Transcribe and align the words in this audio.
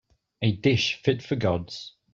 A 0.41 0.53
dish 0.53 0.95
fit 0.95 1.21
for 1.21 1.35
the 1.35 1.41
gods 1.41 1.93